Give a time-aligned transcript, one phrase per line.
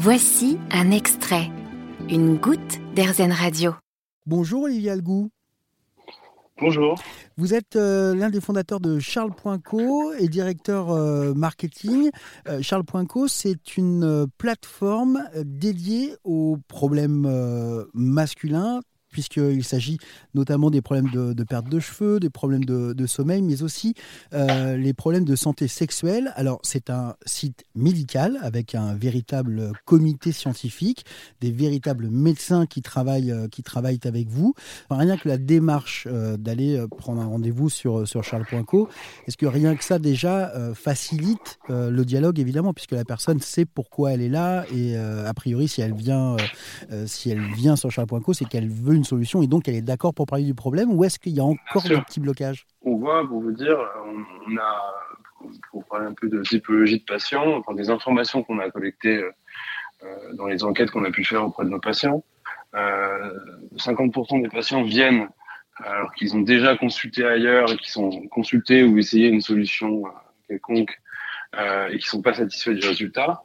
[0.00, 1.50] Voici un extrait,
[2.08, 3.74] une goutte d'Airzen Radio.
[4.26, 5.28] Bonjour Olivier Algou.
[6.60, 7.02] Bonjour.
[7.36, 12.10] Vous êtes euh, l'un des fondateurs de Charles.co et directeur euh, marketing.
[12.46, 17.28] Euh, Charles.co, c'est une plateforme dédiée aux problèmes
[17.92, 18.78] masculins
[19.10, 19.98] puisqu'il s'agit
[20.34, 23.94] notamment des problèmes de, perte de cheveux, des problèmes de, sommeil, mais aussi
[24.34, 26.32] euh, les problèmes de santé sexuelle.
[26.36, 31.04] Alors, c'est un site médical avec un véritable comité scientifique,
[31.40, 34.54] des véritables médecins qui travaillent, euh, qui travaillent avec vous.
[34.90, 38.88] rien que la démarche euh, d'aller prendre un rendez-vous sur, sur charles.co,
[39.26, 44.12] est-ce que rien que ça déjà facilite le dialogue, évidemment, puisque la personne sait pourquoi
[44.12, 46.36] elle est là et a priori, si elle vient,
[47.06, 50.14] si elle vient sur charles.co, c'est qu'elle veut une solution et donc elle est d'accord
[50.14, 52.66] pour parler du problème ou est-ce qu'il y a encore des petits blocages?
[52.82, 54.94] On voit, pour vous dire, on a,
[55.70, 59.30] pour parler un peu de typologie de patients, enfin, des informations qu'on a collectées euh,
[60.04, 62.22] euh, dans les enquêtes qu'on a pu faire auprès de nos patients.
[62.74, 65.28] 50% euh, des patients viennent
[65.84, 70.02] alors qu'ils ont déjà consulté ailleurs et qui sont consultés ou essayé une solution
[70.48, 71.00] quelconque
[71.56, 73.44] et qui sont pas satisfaits du résultat.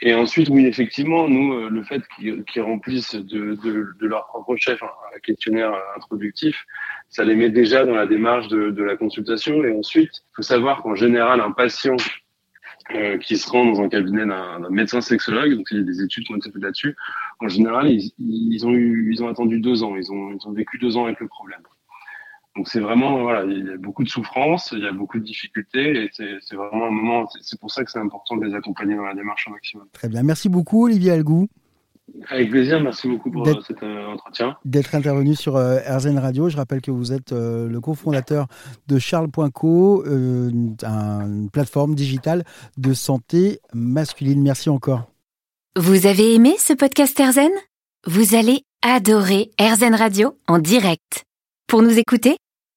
[0.00, 4.54] Et ensuite, oui, effectivement, nous, euh, le fait qu'ils remplissent de, de, de, leur propre
[4.56, 6.64] chef un questionnaire introductif,
[7.08, 9.64] ça les met déjà dans la démarche de, de la consultation.
[9.64, 11.96] Et ensuite, il faut savoir qu'en général, un patient
[12.94, 16.00] euh, qui se rend dans un cabinet d'un médecin sexologue, donc il y a des
[16.00, 16.96] études qui ont été faites là-dessus,
[17.40, 20.52] en général, ils, ils, ont eu, ils ont attendu deux ans, ils ont, ils ont
[20.52, 21.60] vécu deux ans avec le problème.
[22.58, 25.24] Donc c'est vraiment voilà, il y a beaucoup de souffrance, il y a beaucoup de
[25.24, 27.28] difficultés et c'est vraiment un moment.
[27.40, 29.86] C'est pour ça que c'est important de les accompagner dans la démarche au maximum.
[29.92, 31.46] Très bien, merci beaucoup Olivier Algou.
[32.30, 34.56] Avec plaisir, merci beaucoup pour cet euh, entretien.
[34.64, 36.48] D'être intervenu sur euh, RZN Radio.
[36.48, 38.48] Je rappelle que vous êtes euh, le cofondateur
[38.88, 42.42] de Charles.co, une plateforme digitale
[42.76, 44.42] de santé masculine.
[44.42, 45.12] Merci encore.
[45.76, 47.52] Vous avez aimé ce podcast RZN
[48.04, 51.24] Vous allez adorer RZN Radio en direct.
[51.68, 52.38] Pour nous écouter,